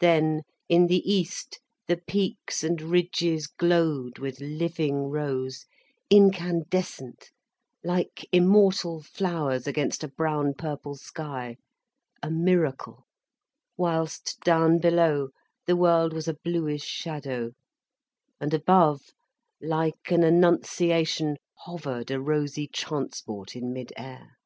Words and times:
Then 0.00 0.44
in 0.70 0.86
the 0.86 1.02
east 1.06 1.60
the 1.86 1.98
peaks 1.98 2.64
and 2.64 2.80
ridges 2.80 3.46
glowed 3.46 4.18
with 4.18 4.40
living 4.40 5.10
rose, 5.10 5.66
incandescent 6.08 7.30
like 7.84 8.26
immortal 8.32 9.02
flowers 9.02 9.66
against 9.66 10.02
a 10.02 10.08
brown 10.08 10.54
purple 10.54 10.94
sky, 10.94 11.58
a 12.22 12.30
miracle, 12.30 13.06
whilst 13.76 14.40
down 14.40 14.78
below 14.78 15.28
the 15.66 15.76
world 15.76 16.14
was 16.14 16.26
a 16.26 16.38
bluish 16.42 16.84
shadow, 16.86 17.50
and 18.40 18.54
above, 18.54 19.12
like 19.60 20.10
an 20.10 20.24
annunciation, 20.24 21.36
hovered 21.54 22.10
a 22.10 22.18
rosy 22.18 22.66
transport 22.66 23.54
in 23.56 23.74
mid 23.74 23.92
air. 23.94 24.38